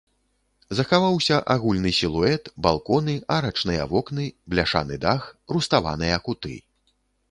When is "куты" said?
6.31-6.55